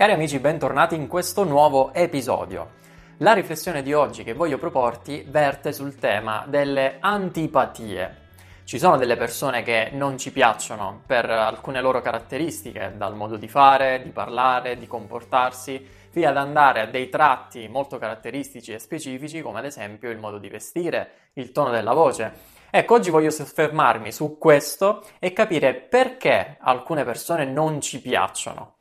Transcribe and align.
Cari 0.00 0.12
amici, 0.12 0.38
bentornati 0.38 0.94
in 0.94 1.08
questo 1.08 1.44
nuovo 1.44 1.92
episodio. 1.92 2.70
La 3.18 3.34
riflessione 3.34 3.82
di 3.82 3.92
oggi 3.92 4.24
che 4.24 4.32
voglio 4.32 4.56
proporti 4.56 5.26
verte 5.28 5.74
sul 5.74 5.96
tema 5.96 6.46
delle 6.48 6.96
antipatie. 7.00 8.28
Ci 8.64 8.78
sono 8.78 8.96
delle 8.96 9.18
persone 9.18 9.62
che 9.62 9.90
non 9.92 10.16
ci 10.16 10.32
piacciono 10.32 11.02
per 11.04 11.28
alcune 11.28 11.82
loro 11.82 12.00
caratteristiche, 12.00 12.94
dal 12.96 13.14
modo 13.14 13.36
di 13.36 13.46
fare, 13.46 14.00
di 14.02 14.08
parlare, 14.08 14.78
di 14.78 14.86
comportarsi, 14.86 15.86
fino 16.08 16.30
ad 16.30 16.38
andare 16.38 16.80
a 16.80 16.86
dei 16.86 17.10
tratti 17.10 17.68
molto 17.68 17.98
caratteristici 17.98 18.72
e 18.72 18.78
specifici, 18.78 19.42
come 19.42 19.58
ad 19.58 19.66
esempio 19.66 20.08
il 20.08 20.16
modo 20.16 20.38
di 20.38 20.48
vestire, 20.48 21.10
il 21.34 21.52
tono 21.52 21.72
della 21.72 21.92
voce. 21.92 22.32
Ecco, 22.70 22.94
oggi 22.94 23.10
voglio 23.10 23.28
soffermarmi 23.28 24.10
su 24.12 24.38
questo 24.38 25.04
e 25.18 25.34
capire 25.34 25.74
perché 25.74 26.56
alcune 26.58 27.04
persone 27.04 27.44
non 27.44 27.82
ci 27.82 28.00
piacciono. 28.00 28.76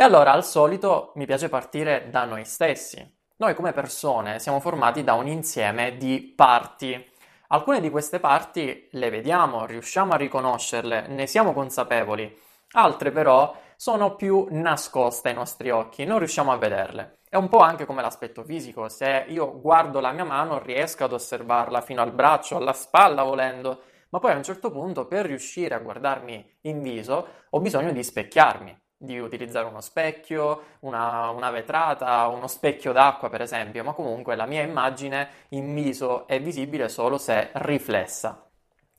E 0.00 0.02
allora, 0.02 0.32
al 0.32 0.46
solito, 0.46 1.12
mi 1.16 1.26
piace 1.26 1.50
partire 1.50 2.08
da 2.08 2.24
noi 2.24 2.46
stessi. 2.46 3.06
Noi 3.36 3.54
come 3.54 3.72
persone 3.72 4.38
siamo 4.38 4.58
formati 4.58 5.04
da 5.04 5.12
un 5.12 5.26
insieme 5.26 5.98
di 5.98 6.32
parti. 6.34 7.06
Alcune 7.48 7.82
di 7.82 7.90
queste 7.90 8.18
parti 8.18 8.88
le 8.92 9.10
vediamo, 9.10 9.66
riusciamo 9.66 10.14
a 10.14 10.16
riconoscerle, 10.16 11.06
ne 11.08 11.26
siamo 11.26 11.52
consapevoli. 11.52 12.34
Altre 12.70 13.10
però 13.10 13.54
sono 13.76 14.16
più 14.16 14.46
nascoste 14.48 15.28
ai 15.28 15.34
nostri 15.34 15.68
occhi, 15.68 16.06
non 16.06 16.16
riusciamo 16.16 16.50
a 16.50 16.56
vederle. 16.56 17.18
È 17.28 17.36
un 17.36 17.50
po' 17.50 17.58
anche 17.58 17.84
come 17.84 18.00
l'aspetto 18.00 18.42
fisico, 18.42 18.88
se 18.88 19.26
io 19.28 19.60
guardo 19.60 20.00
la 20.00 20.12
mia 20.12 20.24
mano 20.24 20.62
riesco 20.62 21.04
ad 21.04 21.12
osservarla 21.12 21.82
fino 21.82 22.00
al 22.00 22.12
braccio, 22.12 22.56
alla 22.56 22.72
spalla 22.72 23.22
volendo, 23.22 23.82
ma 24.08 24.18
poi 24.18 24.32
a 24.32 24.36
un 24.36 24.44
certo 24.44 24.70
punto 24.70 25.06
per 25.06 25.26
riuscire 25.26 25.74
a 25.74 25.78
guardarmi 25.78 26.56
in 26.62 26.80
viso 26.80 27.26
ho 27.50 27.60
bisogno 27.60 27.92
di 27.92 28.02
specchiarmi 28.02 28.80
di 29.02 29.18
utilizzare 29.18 29.66
uno 29.66 29.80
specchio, 29.80 30.62
una, 30.80 31.30
una, 31.30 31.50
vetrata, 31.50 32.26
uno 32.26 32.46
specchio 32.46 32.92
d'acqua 32.92 33.30
per 33.30 33.40
esempio, 33.40 33.82
ma 33.82 33.94
comunque 33.94 34.36
la 34.36 34.44
mia 34.44 34.60
immagine 34.60 35.28
in 35.50 35.72
viso 35.72 36.26
è 36.26 36.38
visibile 36.38 36.90
solo 36.90 37.16
se 37.16 37.48
riflessa. 37.54 38.46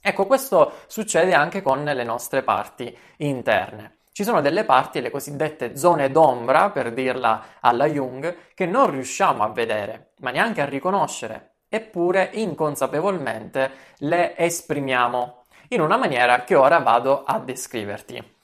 Ecco, 0.01 0.25
questo 0.25 0.71
succede 0.87 1.35
anche 1.35 1.61
con 1.61 1.83
le 1.83 2.03
nostre 2.03 2.41
parti 2.41 2.97
interne. 3.17 3.97
Ci 4.11 4.23
sono 4.23 4.41
delle 4.41 4.63
parti, 4.63 5.01
le 5.01 5.11
cosiddette 5.11 5.77
zone 5.77 6.09
d'ombra, 6.09 6.71
per 6.71 6.93
dirla 6.93 7.59
alla 7.59 7.85
Jung, 7.85 8.53
che 8.55 8.65
non 8.65 8.89
riusciamo 8.89 9.43
a 9.43 9.49
vedere, 9.49 10.13
ma 10.21 10.31
neanche 10.31 10.61
a 10.61 10.65
riconoscere, 10.65 11.57
eppure 11.69 12.31
inconsapevolmente 12.33 13.71
le 13.99 14.35
esprimiamo 14.35 15.43
in 15.69 15.81
una 15.81 15.97
maniera 15.97 16.43
che 16.43 16.55
ora 16.55 16.79
vado 16.79 17.23
a 17.23 17.37
descriverti. 17.37 18.39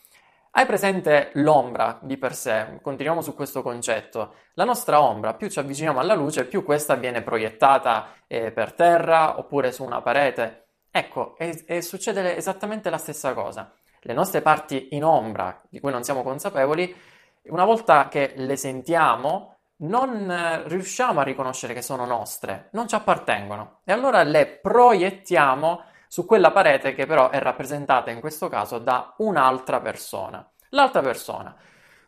Hai 0.58 0.66
presente 0.66 1.30
l'ombra 1.34 2.00
di 2.02 2.18
per 2.18 2.34
sé? 2.34 2.80
Continuiamo 2.82 3.22
su 3.22 3.36
questo 3.36 3.62
concetto. 3.62 4.34
La 4.56 4.64
nostra 4.64 5.00
ombra, 5.04 5.36
più 5.36 5.50
ci 5.50 5.60
avviciniamo 5.60 6.00
alla 6.00 6.16
luce, 6.16 6.46
più 6.46 6.64
questa 6.64 6.96
viene 6.96 7.22
proiettata 7.22 8.16
eh, 8.26 8.52
per 8.52 8.74
terra 8.74 9.38
oppure 9.38 9.72
su 9.72 9.84
una 9.84 10.02
parete. 10.02 10.70
Ecco, 10.90 11.38
e, 11.38 11.64
e 11.68 11.84
succede 11.84 12.36
esattamente 12.36 12.90
la 12.90 12.98
stessa 12.98 13.36
cosa. 13.36 13.72
Le 14.00 14.14
nostre 14.14 14.42
parti 14.42 14.96
in 14.96 15.04
ombra, 15.04 15.62
di 15.70 15.80
cui 15.80 15.92
non 15.92 16.02
siamo 16.02 16.24
consapevoli, 16.24 16.92
una 17.50 17.64
volta 17.64 18.08
che 18.08 18.34
le 18.36 18.56
sentiamo, 18.56 19.58
non 19.82 20.28
eh, 20.32 20.68
riusciamo 20.68 21.20
a 21.20 21.24
riconoscere 21.24 21.76
che 21.76 21.84
sono 21.84 22.04
nostre, 22.06 22.70
non 22.72 22.88
ci 22.88 22.96
appartengono. 22.96 23.82
E 23.84 23.92
allora 23.92 24.24
le 24.24 24.48
proiettiamo 24.48 25.84
su 26.08 26.26
quella 26.26 26.52
parete 26.52 26.94
che 26.94 27.06
però 27.06 27.30
è 27.30 27.40
rappresentata 27.40 28.12
in 28.12 28.20
questo 28.20 28.50
caso 28.50 28.80
da 28.80 29.14
un'altra 29.18 29.80
persona. 29.80 30.50
L'altra 30.70 31.02
persona. 31.02 31.56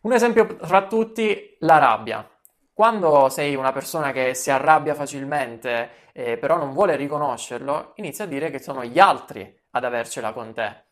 Un 0.02 0.12
esempio 0.12 0.56
fra 0.62 0.86
tutti, 0.86 1.56
la 1.60 1.78
rabbia. 1.78 2.28
Quando 2.72 3.28
sei 3.28 3.54
una 3.54 3.72
persona 3.72 4.12
che 4.12 4.34
si 4.34 4.50
arrabbia 4.50 4.94
facilmente, 4.94 5.90
eh, 6.12 6.38
però 6.38 6.56
non 6.56 6.72
vuole 6.72 6.96
riconoscerlo, 6.96 7.92
inizia 7.96 8.24
a 8.24 8.26
dire 8.26 8.50
che 8.50 8.58
sono 8.58 8.84
gli 8.84 8.98
altri 8.98 9.58
ad 9.72 9.84
avercela 9.84 10.32
con 10.32 10.54
te. 10.54 10.84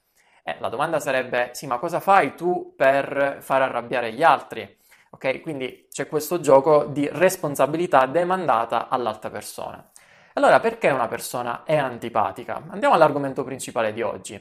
Eh, 0.42 0.56
la 0.60 0.68
domanda 0.68 1.00
sarebbe: 1.00 1.50
sì, 1.52 1.66
ma 1.66 1.78
cosa 1.78 2.00
fai 2.00 2.34
tu 2.34 2.74
per 2.76 3.38
far 3.40 3.62
arrabbiare 3.62 4.12
gli 4.12 4.22
altri? 4.22 4.76
Ok, 5.10 5.40
quindi 5.40 5.88
c'è 5.90 6.06
questo 6.06 6.40
gioco 6.40 6.84
di 6.84 7.08
responsabilità 7.10 8.04
demandata 8.04 8.88
all'altra 8.88 9.30
persona. 9.30 9.90
Allora, 10.38 10.60
perché 10.60 10.88
una 10.90 11.08
persona 11.08 11.64
è 11.64 11.76
antipatica? 11.76 12.62
Andiamo 12.68 12.94
all'argomento 12.94 13.42
principale 13.42 13.92
di 13.92 14.02
oggi. 14.02 14.40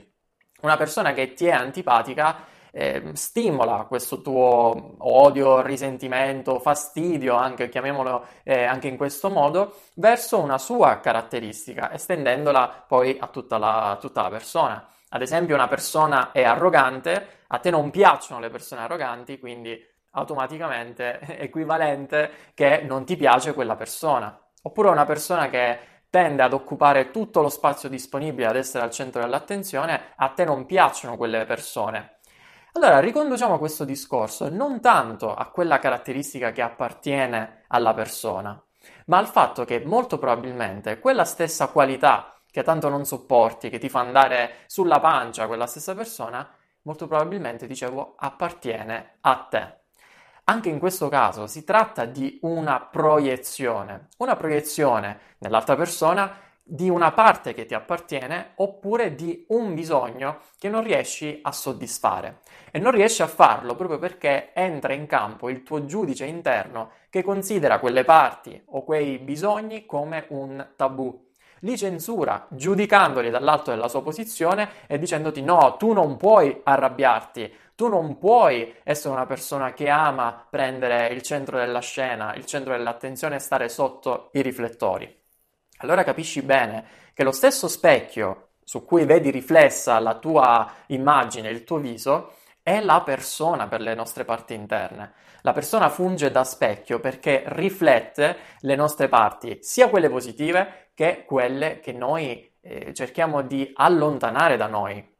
Una 0.61 0.77
persona 0.77 1.11
che 1.11 1.33
ti 1.33 1.47
è 1.47 1.51
antipatica 1.51 2.45
eh, 2.71 3.13
stimola 3.13 3.85
questo 3.85 4.21
tuo 4.21 4.93
odio, 4.99 5.61
risentimento, 5.61 6.59
fastidio, 6.59 7.33
anche 7.33 7.69
chiamiamolo 7.69 8.27
eh, 8.43 8.63
anche 8.63 8.87
in 8.87 8.95
questo 8.95 9.31
modo, 9.31 9.73
verso 9.95 10.39
una 10.39 10.59
sua 10.59 10.99
caratteristica, 10.99 11.91
estendendola 11.91 12.85
poi 12.87 13.17
a 13.19 13.25
tutta 13.25 13.57
la, 13.57 13.97
tutta 13.99 14.21
la 14.21 14.29
persona. 14.29 14.87
Ad 15.09 15.23
esempio, 15.23 15.55
una 15.55 15.67
persona 15.67 16.31
è 16.31 16.43
arrogante, 16.43 17.27
a 17.47 17.57
te 17.57 17.71
non 17.71 17.89
piacciono 17.89 18.39
le 18.39 18.51
persone 18.51 18.81
arroganti, 18.81 19.39
quindi 19.39 19.83
automaticamente 20.11 21.17
è 21.25 21.37
equivalente 21.41 22.51
che 22.53 22.83
non 22.83 23.03
ti 23.03 23.15
piace 23.15 23.55
quella 23.55 23.75
persona. 23.75 24.39
Oppure 24.67 24.89
una 24.89 25.05
persona 25.05 25.49
che 25.49 25.79
tende 26.09 26.43
ad 26.43 26.51
occupare 26.51 27.09
tutto 27.09 27.41
lo 27.41 27.47
spazio 27.47 27.87
disponibile, 27.87 28.47
ad 28.47 28.57
essere 28.57 28.83
al 28.83 28.91
centro 28.91 29.21
dell'attenzione, 29.21 30.11
a 30.17 30.27
te 30.27 30.43
non 30.43 30.65
piacciono 30.65 31.15
quelle 31.15 31.45
persone. 31.45 32.17
Allora, 32.73 32.99
riconduciamo 32.99 33.59
questo 33.59 33.85
discorso 33.85 34.49
non 34.49 34.81
tanto 34.81 35.33
a 35.33 35.49
quella 35.51 35.79
caratteristica 35.79 36.51
che 36.51 36.61
appartiene 36.61 37.63
alla 37.67 37.93
persona, 37.93 38.61
ma 39.05 39.17
al 39.17 39.27
fatto 39.27 39.63
che 39.63 39.85
molto 39.85 40.17
probabilmente 40.17 40.99
quella 40.99 41.23
stessa 41.23 41.67
qualità 41.67 42.37
che 42.51 42.61
tanto 42.61 42.89
non 42.89 43.05
sopporti, 43.05 43.69
che 43.69 43.79
ti 43.79 43.87
fa 43.87 44.01
andare 44.01 44.65
sulla 44.67 44.99
pancia 44.99 45.47
quella 45.47 45.65
stessa 45.65 45.95
persona, 45.95 46.45
molto 46.81 47.07
probabilmente, 47.07 47.67
dicevo, 47.67 48.15
appartiene 48.17 49.19
a 49.21 49.47
te. 49.49 49.86
Anche 50.49 50.69
in 50.69 50.79
questo 50.79 51.09
caso 51.09 51.45
si 51.45 51.65
tratta 51.65 52.05
di 52.05 52.39
una 52.43 52.79
proiezione, 52.79 54.07
una 54.19 54.37
proiezione 54.37 55.19
nell'altra 55.39 55.75
persona 55.75 56.39
di 56.63 56.89
una 56.89 57.11
parte 57.11 57.53
che 57.53 57.65
ti 57.65 57.73
appartiene 57.73 58.51
oppure 58.55 59.13
di 59.13 59.43
un 59.49 59.73
bisogno 59.73 60.39
che 60.57 60.69
non 60.69 60.83
riesci 60.83 61.39
a 61.41 61.51
soddisfare. 61.51 62.39
E 62.71 62.79
non 62.79 62.93
riesci 62.93 63.21
a 63.21 63.27
farlo 63.27 63.75
proprio 63.75 63.99
perché 63.99 64.53
entra 64.53 64.93
in 64.93 65.05
campo 65.05 65.49
il 65.49 65.63
tuo 65.63 65.83
giudice 65.83 66.23
interno 66.23 66.91
che 67.09 67.23
considera 67.23 67.79
quelle 67.79 68.05
parti 68.05 68.61
o 68.67 68.85
quei 68.85 69.17
bisogni 69.17 69.85
come 69.85 70.27
un 70.29 70.65
tabù. 70.77 71.26
Li 71.61 71.77
censura, 71.77 72.45
giudicandoli 72.49 73.29
dall'alto 73.29 73.71
della 73.71 73.87
sua 73.87 74.03
posizione 74.03 74.69
e 74.87 74.99
dicendoti 74.99 75.41
no, 75.41 75.75
tu 75.77 75.93
non 75.93 76.17
puoi 76.17 76.61
arrabbiarti, 76.63 77.53
tu 77.75 77.87
non 77.87 78.17
puoi 78.17 78.73
essere 78.83 79.13
una 79.13 79.25
persona 79.25 79.73
che 79.73 79.89
ama 79.89 80.45
prendere 80.49 81.07
il 81.07 81.21
centro 81.21 81.57
della 81.57 81.79
scena, 81.79 82.33
il 82.35 82.45
centro 82.45 82.73
dell'attenzione 82.73 83.35
e 83.35 83.39
stare 83.39 83.69
sotto 83.69 84.29
i 84.33 84.41
riflettori. 84.41 85.23
Allora 85.77 86.03
capisci 86.03 86.41
bene 86.41 86.85
che 87.13 87.23
lo 87.23 87.31
stesso 87.31 87.67
specchio 87.67 88.49
su 88.63 88.83
cui 88.83 89.05
vedi 89.05 89.31
riflessa 89.31 89.99
la 89.99 90.17
tua 90.17 90.71
immagine, 90.87 91.49
il 91.49 91.63
tuo 91.63 91.77
viso, 91.77 92.33
è 92.67 92.81
la 92.81 92.99
persona 92.99 93.69
per 93.69 93.79
le 93.79 93.93
nostre 93.93 94.25
parti 94.25 94.53
interne. 94.53 95.13
La 95.43 95.53
persona 95.53 95.87
funge 95.87 96.31
da 96.31 96.43
specchio 96.43 96.99
perché 96.99 97.43
riflette 97.45 98.35
le 98.59 98.75
nostre 98.75 99.07
parti, 99.07 99.59
sia 99.61 99.87
quelle 99.87 100.09
positive 100.09 100.89
che 100.93 101.23
quelle 101.25 101.79
che 101.79 101.93
noi 101.93 102.53
eh, 102.59 102.93
cerchiamo 102.93 103.41
di 103.41 103.71
allontanare 103.73 104.57
da 104.57 104.67
noi, 104.67 105.15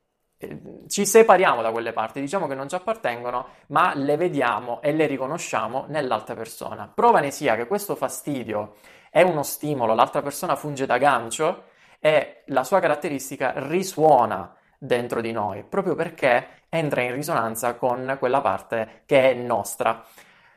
ci 0.89 1.05
separiamo 1.05 1.61
da 1.61 1.71
quelle 1.71 1.93
parti, 1.93 2.19
diciamo 2.19 2.47
che 2.47 2.53
non 2.53 2.67
ci 2.67 2.75
appartengono, 2.75 3.47
ma 3.67 3.93
le 3.95 4.17
vediamo 4.17 4.81
e 4.81 4.91
le 4.91 5.05
riconosciamo 5.05 5.85
nell'altra 5.87 6.35
persona. 6.35 6.91
Prova 6.93 7.21
ne 7.21 7.31
sia 7.31 7.55
che 7.55 7.65
questo 7.65 7.95
fastidio 7.95 8.75
è 9.09 9.21
uno 9.21 9.43
stimolo, 9.43 9.95
l'altra 9.95 10.21
persona 10.21 10.57
funge 10.57 10.85
da 10.85 10.97
gancio 10.97 11.63
e 11.99 12.43
la 12.47 12.65
sua 12.65 12.81
caratteristica 12.81 13.53
risuona 13.55 14.53
dentro 14.77 15.21
di 15.21 15.31
noi, 15.31 15.63
proprio 15.63 15.95
perché 15.95 16.63
entra 16.69 17.01
in 17.01 17.13
risonanza 17.13 17.75
con 17.75 18.15
quella 18.19 18.41
parte 18.41 19.03
che 19.05 19.31
è 19.31 19.33
nostra. 19.33 20.03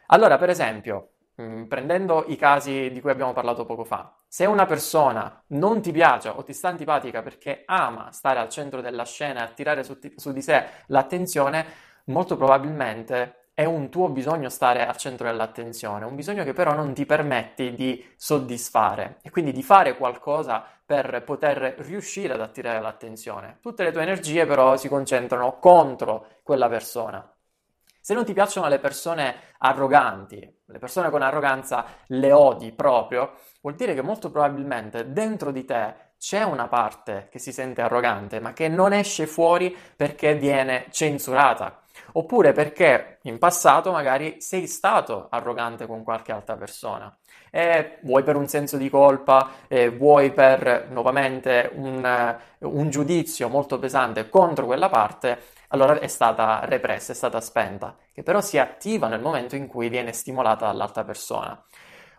Allora, 0.06 0.38
per 0.38 0.50
esempio, 0.50 1.11
Mm, 1.40 1.64
prendendo 1.64 2.25
i 2.28 2.37
casi 2.37 2.90
di 2.90 3.00
cui 3.00 3.11
abbiamo 3.11 3.32
parlato 3.32 3.64
poco 3.64 3.84
fa, 3.84 4.14
se 4.28 4.44
una 4.44 4.67
persona 4.67 5.43
non 5.49 5.81
ti 5.81 5.90
piace 5.90 6.28
o 6.28 6.43
ti 6.43 6.52
sta 6.52 6.69
antipatica 6.69 7.22
perché 7.22 7.62
ama 7.64 8.12
stare 8.12 8.38
al 8.40 8.50
centro 8.50 8.82
della 8.82 9.05
scena 9.05 9.40
e 9.40 9.44
attirare 9.44 9.82
su, 9.82 9.99
ti, 9.99 10.12
su 10.17 10.32
di 10.32 10.43
sé 10.43 10.67
l'attenzione, 10.88 11.64
molto 12.06 12.37
probabilmente 12.37 13.39
è 13.60 13.66
un 13.66 13.90
tuo 13.90 14.08
bisogno 14.08 14.48
stare 14.48 14.86
al 14.86 14.96
centro 14.96 15.26
dell'attenzione, 15.26 16.06
un 16.06 16.14
bisogno 16.14 16.44
che 16.44 16.54
però 16.54 16.72
non 16.72 16.94
ti 16.94 17.04
permetti 17.04 17.74
di 17.74 18.02
soddisfare 18.16 19.18
e 19.20 19.28
quindi 19.28 19.52
di 19.52 19.62
fare 19.62 19.98
qualcosa 19.98 20.64
per 20.82 21.22
poter 21.26 21.74
riuscire 21.80 22.32
ad 22.32 22.40
attirare 22.40 22.80
l'attenzione. 22.80 23.58
Tutte 23.60 23.82
le 23.82 23.92
tue 23.92 24.00
energie 24.00 24.46
però 24.46 24.78
si 24.78 24.88
concentrano 24.88 25.58
contro 25.58 26.38
quella 26.42 26.70
persona. 26.70 27.30
Se 28.00 28.14
non 28.14 28.24
ti 28.24 28.32
piacciono 28.32 28.66
le 28.66 28.78
persone 28.78 29.34
arroganti, 29.58 30.60
le 30.64 30.78
persone 30.78 31.10
con 31.10 31.20
arroganza 31.20 31.84
le 32.06 32.32
odi 32.32 32.72
proprio, 32.72 33.32
vuol 33.60 33.74
dire 33.74 33.92
che 33.92 34.00
molto 34.00 34.30
probabilmente 34.30 35.12
dentro 35.12 35.50
di 35.50 35.66
te 35.66 36.12
c'è 36.18 36.42
una 36.44 36.66
parte 36.66 37.28
che 37.30 37.38
si 37.38 37.52
sente 37.52 37.82
arrogante, 37.82 38.40
ma 38.40 38.54
che 38.54 38.68
non 38.68 38.94
esce 38.94 39.26
fuori 39.26 39.76
perché 39.96 40.34
viene 40.34 40.86
censurata. 40.88 41.82
Oppure 42.12 42.52
perché 42.52 43.19
in 43.23 43.38
passato 43.38 43.93
magari 43.93 44.41
sei 44.41 44.67
stato 44.67 45.29
arrogante 45.31 45.87
con 45.87 46.02
qualche 46.02 46.32
altra 46.32 46.56
persona. 46.56 47.14
E 47.50 47.99
vuoi 48.02 48.23
per 48.23 48.37
un 48.37 48.47
senso 48.47 48.76
di 48.76 48.88
colpa, 48.88 49.50
eh, 49.69 49.91
vuoi 49.91 50.32
per 50.32 50.87
nuovamente 50.91 51.70
un, 51.75 52.37
un 52.58 52.91
giudizio 52.91 53.49
molto 53.49 53.79
pesante 53.79 54.29
contro 54.29 54.67
quella 54.67 54.88
parte, 54.88 55.38
allora 55.69 55.99
è 55.99 56.06
stata 56.06 56.61
repressa, 56.64 57.12
è 57.12 57.14
stata 57.14 57.41
spenta, 57.41 57.97
che 58.12 58.23
però 58.23 58.41
si 58.41 58.58
attiva 58.58 59.08
nel 59.08 59.20
momento 59.20 59.56
in 59.56 59.67
cui 59.67 59.88
viene 59.88 60.12
stimolata 60.12 60.67
dall'altra 60.67 61.05
persona. 61.05 61.61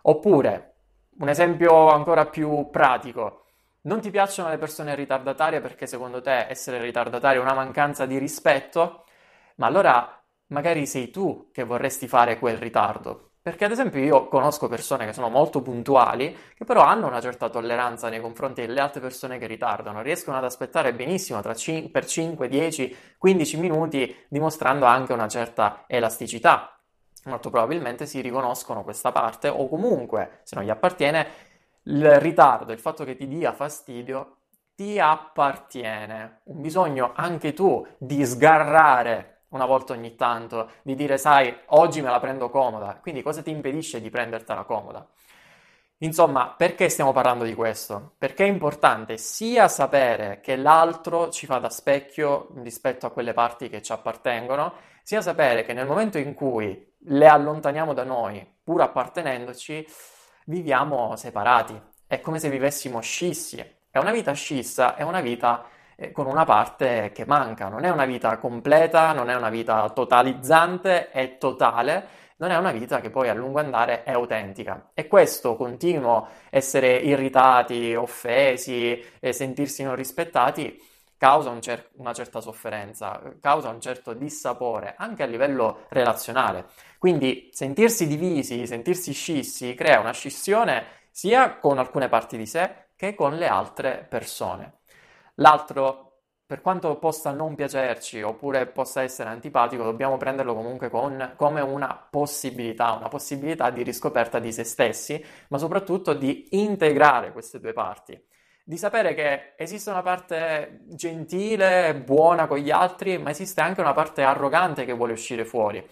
Oppure, 0.02 0.74
un 1.18 1.28
esempio 1.28 1.88
ancora 1.90 2.26
più 2.26 2.68
pratico, 2.70 3.44
non 3.82 4.00
ti 4.00 4.10
piacciono 4.10 4.48
le 4.48 4.58
persone 4.58 4.94
ritardatarie 4.94 5.60
perché 5.60 5.86
secondo 5.86 6.20
te 6.20 6.46
essere 6.48 6.80
ritardatario 6.80 7.40
è 7.40 7.44
una 7.44 7.54
mancanza 7.54 8.06
di 8.06 8.18
rispetto, 8.18 9.04
ma 9.62 9.68
allora 9.68 10.20
magari 10.48 10.86
sei 10.86 11.10
tu 11.12 11.50
che 11.52 11.62
vorresti 11.62 12.08
fare 12.08 12.36
quel 12.40 12.56
ritardo. 12.56 13.30
Perché 13.40 13.64
ad 13.64 13.70
esempio 13.70 14.00
io 14.00 14.26
conosco 14.26 14.66
persone 14.68 15.06
che 15.06 15.12
sono 15.12 15.28
molto 15.28 15.62
puntuali, 15.62 16.36
che 16.54 16.64
però 16.64 16.82
hanno 16.82 17.06
una 17.06 17.20
certa 17.20 17.48
tolleranza 17.48 18.08
nei 18.08 18.20
confronti 18.20 18.60
delle 18.60 18.80
altre 18.80 19.00
persone 19.00 19.38
che 19.38 19.46
ritardano, 19.46 20.02
riescono 20.02 20.36
ad 20.36 20.44
aspettare 20.44 20.94
benissimo 20.94 21.40
cin- 21.54 21.92
per 21.92 22.06
5, 22.06 22.48
10, 22.48 22.96
15 23.18 23.56
minuti, 23.58 24.14
dimostrando 24.28 24.84
anche 24.84 25.12
una 25.12 25.28
certa 25.28 25.84
elasticità. 25.86 26.76
Molto 27.24 27.50
probabilmente 27.50 28.06
si 28.06 28.20
riconoscono 28.20 28.82
questa 28.82 29.12
parte 29.12 29.48
o 29.48 29.68
comunque, 29.68 30.40
se 30.42 30.56
non 30.56 30.64
gli 30.64 30.70
appartiene, 30.70 31.26
il 31.84 32.18
ritardo, 32.18 32.72
il 32.72 32.80
fatto 32.80 33.04
che 33.04 33.14
ti 33.16 33.28
dia 33.28 33.52
fastidio, 33.52 34.38
ti 34.74 34.98
appartiene. 34.98 36.40
Un 36.44 36.60
bisogno 36.60 37.12
anche 37.14 37.52
tu 37.52 37.86
di 37.98 38.24
sgarrare 38.24 39.31
una 39.52 39.64
volta 39.64 39.94
ogni 39.94 40.14
tanto, 40.16 40.70
di 40.82 40.94
dire, 40.94 41.16
sai, 41.16 41.56
oggi 41.66 42.02
me 42.02 42.10
la 42.10 42.20
prendo 42.20 42.50
comoda. 42.50 42.98
Quindi 43.00 43.22
cosa 43.22 43.42
ti 43.42 43.50
impedisce 43.50 44.00
di 44.00 44.10
prendertela 44.10 44.64
comoda? 44.64 45.06
Insomma, 45.98 46.52
perché 46.56 46.88
stiamo 46.88 47.12
parlando 47.12 47.44
di 47.44 47.54
questo? 47.54 48.14
Perché 48.18 48.44
è 48.44 48.48
importante 48.48 49.18
sia 49.18 49.68
sapere 49.68 50.40
che 50.40 50.56
l'altro 50.56 51.30
ci 51.30 51.46
fa 51.46 51.58
da 51.58 51.70
specchio 51.70 52.48
rispetto 52.62 53.06
a 53.06 53.10
quelle 53.10 53.32
parti 53.32 53.68
che 53.68 53.82
ci 53.82 53.92
appartengono, 53.92 54.74
sia 55.04 55.20
sapere 55.20 55.64
che 55.64 55.72
nel 55.72 55.86
momento 55.86 56.18
in 56.18 56.34
cui 56.34 56.94
le 57.04 57.26
allontaniamo 57.28 57.92
da 57.92 58.02
noi, 58.02 58.44
pur 58.64 58.80
appartenendoci, 58.80 59.86
viviamo 60.46 61.14
separati. 61.14 61.80
È 62.06 62.20
come 62.20 62.40
se 62.40 62.50
vivessimo 62.50 63.00
scissi. 63.00 63.64
È 63.88 63.98
una 63.98 64.10
vita 64.10 64.32
scissa, 64.32 64.96
è 64.96 65.02
una 65.02 65.20
vita 65.20 65.64
con 66.10 66.26
una 66.26 66.44
parte 66.44 67.12
che 67.14 67.24
manca. 67.24 67.68
Non 67.68 67.84
è 67.84 67.90
una 67.90 68.04
vita 68.04 68.36
completa, 68.38 69.12
non 69.12 69.30
è 69.30 69.36
una 69.36 69.50
vita 69.50 69.88
totalizzante, 69.90 71.10
è 71.10 71.38
totale, 71.38 72.06
non 72.38 72.50
è 72.50 72.56
una 72.56 72.72
vita 72.72 73.00
che 73.00 73.10
poi 73.10 73.28
a 73.28 73.34
lungo 73.34 73.60
andare 73.60 74.02
è 74.02 74.10
autentica. 74.10 74.90
E 74.94 75.06
questo 75.06 75.54
continuo 75.54 76.26
essere 76.50 76.96
irritati, 76.96 77.94
offesi, 77.94 79.00
sentirsi 79.30 79.84
non 79.84 79.94
rispettati 79.94 80.90
causa 81.22 81.50
un 81.50 81.60
cer- 81.60 81.90
una 81.98 82.12
certa 82.12 82.40
sofferenza, 82.40 83.22
causa 83.40 83.68
un 83.68 83.80
certo 83.80 84.12
dissapore 84.12 84.94
anche 84.98 85.22
a 85.22 85.26
livello 85.26 85.84
relazionale. 85.90 86.66
Quindi 86.98 87.48
sentirsi 87.52 88.08
divisi, 88.08 88.66
sentirsi 88.66 89.12
scissi, 89.12 89.74
crea 89.74 90.00
una 90.00 90.10
scissione 90.10 90.84
sia 91.12 91.58
con 91.58 91.78
alcune 91.78 92.08
parti 92.08 92.36
di 92.36 92.46
sé 92.46 92.86
che 92.96 93.14
con 93.14 93.36
le 93.36 93.46
altre 93.46 94.04
persone. 94.08 94.80
L'altro, 95.36 96.22
per 96.46 96.60
quanto 96.60 96.96
possa 96.98 97.32
non 97.32 97.54
piacerci 97.54 98.20
oppure 98.22 98.66
possa 98.66 99.02
essere 99.02 99.30
antipatico, 99.30 99.82
dobbiamo 99.82 100.16
prenderlo 100.18 100.54
comunque 100.54 100.90
con, 100.90 101.34
come 101.36 101.60
una 101.60 101.94
possibilità, 102.10 102.92
una 102.92 103.08
possibilità 103.08 103.70
di 103.70 103.82
riscoperta 103.82 104.38
di 104.38 104.52
se 104.52 104.64
stessi, 104.64 105.22
ma 105.48 105.58
soprattutto 105.58 106.12
di 106.14 106.48
integrare 106.50 107.32
queste 107.32 107.60
due 107.60 107.72
parti 107.72 108.20
di 108.64 108.76
sapere 108.76 109.14
che 109.14 109.54
esiste 109.56 109.90
una 109.90 110.02
parte 110.02 110.82
gentile, 110.86 111.94
buona 111.96 112.46
con 112.46 112.58
gli 112.58 112.70
altri, 112.70 113.18
ma 113.18 113.30
esiste 113.30 113.60
anche 113.60 113.80
una 113.80 113.92
parte 113.92 114.22
arrogante 114.22 114.84
che 114.84 114.92
vuole 114.92 115.12
uscire 115.14 115.44
fuori. 115.44 115.84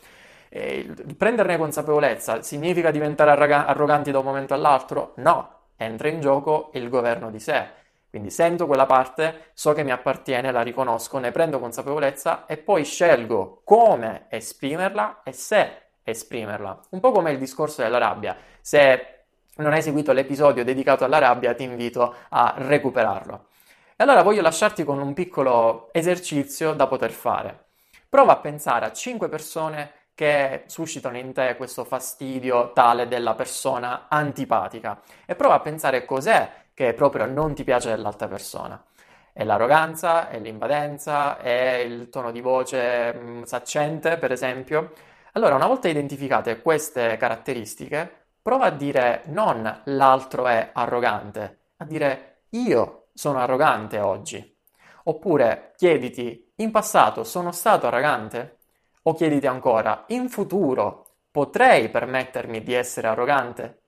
E 0.48 0.94
prenderne 1.16 1.56
consapevolezza 1.58 2.42
significa 2.42 2.90
diventare 2.90 3.30
arroganti 3.30 4.10
da 4.10 4.18
un 4.18 4.24
momento 4.24 4.54
all'altro? 4.54 5.14
No, 5.16 5.68
entra 5.76 6.08
in 6.08 6.20
gioco 6.20 6.70
il 6.74 6.88
governo 6.88 7.30
di 7.30 7.40
sé. 7.40 7.68
Quindi 8.10 8.30
sento 8.30 8.66
quella 8.66 8.86
parte, 8.86 9.50
so 9.54 9.72
che 9.72 9.84
mi 9.84 9.92
appartiene, 9.92 10.50
la 10.50 10.62
riconosco, 10.62 11.18
ne 11.18 11.30
prendo 11.30 11.60
consapevolezza 11.60 12.44
e 12.46 12.56
poi 12.56 12.84
scelgo 12.84 13.62
come 13.64 14.26
esprimerla 14.28 15.22
e 15.22 15.32
se 15.32 15.90
esprimerla. 16.02 16.80
Un 16.90 17.00
po' 17.00 17.12
come 17.12 17.30
il 17.30 17.38
discorso 17.38 17.82
della 17.82 17.98
rabbia. 17.98 18.36
Se 18.60 19.24
non 19.56 19.72
hai 19.72 19.82
seguito 19.82 20.12
l'episodio 20.12 20.64
dedicato 20.64 21.04
alla 21.04 21.18
rabbia, 21.18 21.54
ti 21.54 21.62
invito 21.62 22.14
a 22.30 22.54
recuperarlo. 22.56 23.46
E 23.94 24.02
allora 24.02 24.22
voglio 24.22 24.42
lasciarti 24.42 24.82
con 24.82 25.00
un 25.00 25.12
piccolo 25.14 25.88
esercizio 25.92 26.72
da 26.72 26.88
poter 26.88 27.12
fare. 27.12 27.66
Prova 28.08 28.32
a 28.32 28.36
pensare 28.38 28.86
a 28.86 28.92
5 28.92 29.28
persone 29.28 29.92
che 30.14 30.64
suscitano 30.66 31.16
in 31.16 31.32
te 31.32 31.54
questo 31.56 31.84
fastidio 31.84 32.72
tale 32.72 33.08
della 33.08 33.34
persona 33.34 34.06
antipatica 34.08 35.00
e 35.24 35.34
prova 35.34 35.54
a 35.54 35.60
pensare 35.60 36.04
cos'è 36.04 36.50
che 36.80 36.94
proprio 36.94 37.26
non 37.26 37.52
ti 37.54 37.62
piace 37.62 37.90
dell'altra 37.90 38.26
persona. 38.26 38.82
È 39.34 39.44
l'arroganza, 39.44 40.30
è 40.30 40.38
l'invadenza, 40.38 41.36
è 41.36 41.74
il 41.74 42.08
tono 42.08 42.30
di 42.30 42.40
voce 42.40 43.12
mh, 43.12 43.30
mm, 43.30 43.42
saccente, 43.42 44.16
per 44.16 44.32
esempio. 44.32 44.92
Allora, 45.32 45.56
una 45.56 45.66
volta 45.66 45.88
identificate 45.88 46.62
queste 46.62 47.18
caratteristiche, 47.18 48.28
prova 48.40 48.66
a 48.66 48.70
dire 48.70 49.24
non 49.26 49.82
l'altro 49.84 50.46
è 50.46 50.70
arrogante, 50.72 51.72
a 51.76 51.84
dire 51.84 52.44
io 52.50 53.08
sono 53.12 53.40
arrogante 53.40 54.00
oggi. 54.00 54.56
Oppure 55.04 55.74
chiediti 55.76 56.50
in 56.56 56.70
passato 56.70 57.24
sono 57.24 57.52
stato 57.52 57.88
arrogante? 57.88 58.60
O 59.02 59.12
chiediti 59.12 59.46
ancora 59.46 60.04
in 60.08 60.30
futuro 60.30 61.16
potrei 61.30 61.90
permettermi 61.90 62.62
di 62.62 62.72
essere 62.72 63.08
arrogante? 63.08 63.79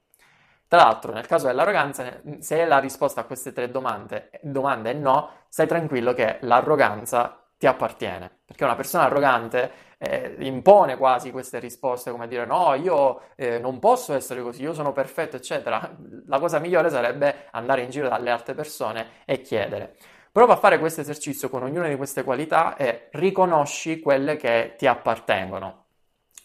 Tra 0.73 0.85
l'altro, 0.85 1.13
nel 1.13 1.27
caso 1.27 1.49
dell'arroganza, 1.49 2.23
se 2.39 2.65
la 2.65 2.79
risposta 2.79 3.21
a 3.21 3.25
queste 3.25 3.53
tre 3.53 3.71
domande, 3.71 4.31
domande 4.41 4.93
è 4.93 4.95
no, 4.95 5.29
stai 5.49 5.67
tranquillo 5.67 6.15
che 6.15 6.39
l'arroganza 6.41 7.45
ti 7.59 7.67
appartiene. 7.67 8.39
Perché 8.47 8.65
una 8.65 8.75
persona 8.75 9.05
arrogante 9.05 9.71
eh, 9.99 10.35
impone 10.39 10.97
quasi 10.97 11.31
queste 11.31 11.59
risposte, 11.59 12.11
come 12.11 12.27
dire 12.27 12.47
no, 12.47 12.73
io 12.73 13.21
eh, 13.37 13.59
non 13.59 13.81
posso 13.81 14.15
essere 14.15 14.41
così, 14.41 14.63
io 14.63 14.73
sono 14.73 14.93
perfetto, 14.93 15.37
eccetera. 15.37 15.95
La 16.27 16.39
cosa 16.39 16.59
migliore 16.59 16.89
sarebbe 16.89 17.49
andare 17.51 17.83
in 17.83 17.91
giro 17.91 18.09
dalle 18.09 18.31
altre 18.31 18.55
persone 18.55 19.09
e 19.27 19.43
chiedere. 19.43 19.97
Prova 20.33 20.55
a 20.55 20.57
fare 20.57 20.79
questo 20.79 21.03
esercizio 21.03 21.51
con 21.51 21.65
ognuna 21.65 21.89
di 21.89 21.97
queste 21.97 22.25
qualità 22.25 22.77
e 22.77 23.09
riconosci 23.11 24.01
quelle 24.01 24.37
che 24.39 24.73
ti 24.79 24.87
appartengono. 24.87 25.85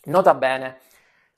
Nota 0.04 0.34
bene 0.34 0.80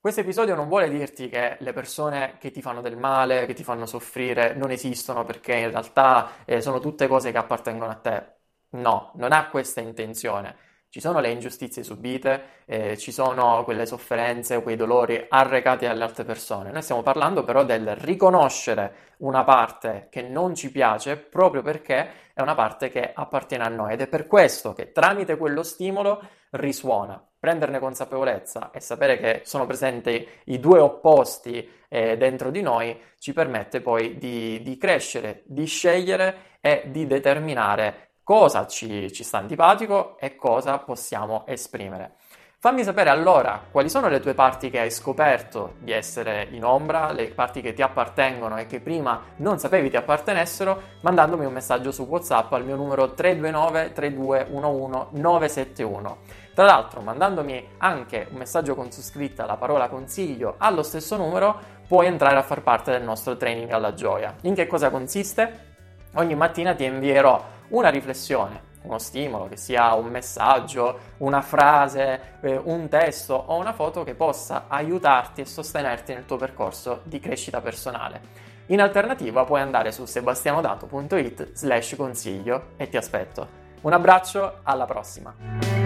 questo 0.01 0.21
episodio 0.21 0.55
non 0.55 0.69
vuole 0.69 0.89
dirti 0.89 1.27
che 1.27 1.57
le 1.59 1.73
persone 1.73 2.37
che 2.39 2.51
ti 2.51 2.61
fanno 2.61 2.79
del 2.79 2.95
male, 2.95 3.45
che 3.45 3.53
ti 3.53 3.63
fanno 3.65 3.85
soffrire, 3.85 4.53
non 4.53 4.71
esistono 4.71 5.25
perché 5.25 5.55
in 5.55 5.71
realtà 5.71 6.45
eh, 6.45 6.61
sono 6.61 6.79
tutte 6.79 7.05
cose 7.07 7.31
che 7.33 7.37
appartengono 7.37 7.91
a 7.91 7.95
te. 7.95 8.23
No, 8.71 9.11
non 9.15 9.33
ha 9.33 9.49
questa 9.49 9.81
intenzione. 9.81 10.55
Ci 10.87 11.01
sono 11.01 11.19
le 11.19 11.31
ingiustizie 11.31 11.83
subite, 11.83 12.63
eh, 12.65 12.97
ci 12.97 13.11
sono 13.11 13.63
quelle 13.65 13.85
sofferenze, 13.85 14.63
quei 14.63 14.77
dolori 14.77 15.25
arrecati 15.27 15.85
alle 15.85 16.03
altre 16.03 16.23
persone. 16.23 16.71
Noi 16.71 16.81
stiamo 16.81 17.03
parlando 17.03 17.43
però 17.43 17.65
del 17.65 17.95
riconoscere 17.97 19.15
una 19.17 19.43
parte 19.43 20.07
che 20.09 20.21
non 20.21 20.55
ci 20.55 20.71
piace 20.71 21.17
proprio 21.17 21.61
perché 21.61 22.31
è 22.33 22.41
una 22.41 22.55
parte 22.55 22.89
che 22.89 23.11
appartiene 23.13 23.65
a 23.65 23.67
noi 23.67 23.93
ed 23.93 24.01
è 24.01 24.07
per 24.07 24.27
questo 24.27 24.73
che 24.73 24.91
tramite 24.93 25.35
quello 25.37 25.61
stimolo 25.61 26.21
risuona. 26.51 27.28
Prenderne 27.39 27.79
consapevolezza 27.79 28.71
e 28.71 28.81
sapere 28.81 29.17
che 29.17 29.41
sono 29.45 29.65
presenti 29.65 30.27
i 30.45 30.59
due 30.59 30.79
opposti 30.79 31.67
eh, 31.87 32.17
dentro 32.17 32.51
di 32.51 32.61
noi 32.61 32.99
ci 33.17 33.31
permette 33.31 33.79
poi 33.79 34.17
di, 34.17 34.61
di 34.61 34.77
crescere, 34.77 35.43
di 35.45 35.65
scegliere 35.65 36.57
e 36.59 36.83
di 36.87 37.07
determinare 37.07 38.09
cosa 38.23 38.67
ci, 38.67 39.11
ci 39.11 39.23
sta 39.23 39.37
antipatico 39.37 40.17
e 40.19 40.35
cosa 40.35 40.77
possiamo 40.79 41.47
esprimere. 41.47 42.17
Fammi 42.61 42.83
sapere 42.83 43.09
allora 43.09 43.63
quali 43.71 43.87
sono 43.87 44.09
le 44.09 44.19
tue 44.19 44.33
parti 44.33 44.69
che 44.69 44.81
hai 44.81 44.91
scoperto 44.91 45.75
di 45.79 45.93
essere 45.93 46.45
in 46.51 46.65
ombra, 46.65 47.13
le 47.13 47.27
parti 47.27 47.61
che 47.61 47.71
ti 47.71 47.81
appartengono 47.81 48.57
e 48.57 48.65
che 48.65 48.81
prima 48.81 49.21
non 49.37 49.59
sapevi 49.59 49.89
ti 49.89 49.95
appartenessero, 49.95 50.81
mandandomi 50.99 51.45
un 51.45 51.53
messaggio 51.53 51.93
su 51.93 52.03
WhatsApp 52.03 52.51
al 52.51 52.65
mio 52.65 52.75
numero 52.75 53.13
329 53.13 53.93
3211 53.93 55.07
971. 55.11 56.17
Tra 56.53 56.65
l'altro, 56.65 56.99
mandandomi 56.99 57.65
anche 57.77 58.27
un 58.29 58.37
messaggio 58.37 58.75
con 58.75 58.91
su 58.91 58.99
scritta 58.99 59.45
la 59.45 59.55
parola 59.55 59.87
consiglio 59.87 60.55
allo 60.57 60.83
stesso 60.83 61.15
numero, 61.15 61.57
puoi 61.87 62.07
entrare 62.07 62.35
a 62.35 62.43
far 62.43 62.61
parte 62.61 62.91
del 62.91 63.03
nostro 63.03 63.37
training 63.37 63.71
alla 63.71 63.93
gioia. 63.93 64.35
In 64.41 64.53
che 64.53 64.67
cosa 64.67 64.89
consiste? 64.89 65.67
Ogni 66.15 66.35
mattina 66.35 66.75
ti 66.75 66.83
invierò 66.83 67.41
una 67.69 67.87
riflessione 67.87 68.67
uno 68.83 68.97
stimolo, 68.97 69.47
che 69.47 69.57
sia 69.57 69.93
un 69.93 70.07
messaggio, 70.07 70.99
una 71.17 71.41
frase, 71.41 72.37
eh, 72.41 72.59
un 72.63 72.87
testo 72.87 73.33
o 73.33 73.57
una 73.57 73.73
foto 73.73 74.03
che 74.03 74.15
possa 74.15 74.65
aiutarti 74.67 75.41
e 75.41 75.45
sostenerti 75.45 76.13
nel 76.13 76.25
tuo 76.25 76.37
percorso 76.37 77.01
di 77.03 77.19
crescita 77.19 77.61
personale. 77.61 78.47
In 78.67 78.81
alternativa 78.81 79.43
puoi 79.45 79.61
andare 79.61 79.91
su 79.91 80.05
sebastianodato.it 80.05 81.53
slash 81.53 81.95
consiglio 81.95 82.69
e 82.77 82.87
ti 82.87 82.97
aspetto. 82.97 83.47
Un 83.81 83.93
abbraccio, 83.93 84.59
alla 84.63 84.85
prossima! 84.85 85.78